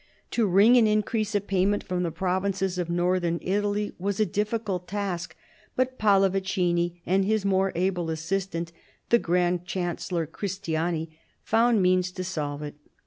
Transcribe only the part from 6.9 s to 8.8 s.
and his more able assistant,